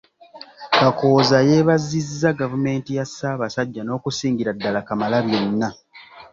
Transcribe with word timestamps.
Kakooza 0.77 1.37
yeebazizza 1.49 2.29
Gavumenti 2.41 2.89
ya 2.97 3.05
Ssabasajja, 3.09 3.81
n'okusingira 3.83 4.51
ddala 4.57 4.79
Kamalabyonna. 4.87 5.67